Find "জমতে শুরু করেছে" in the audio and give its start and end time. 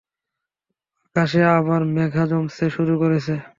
2.29-3.33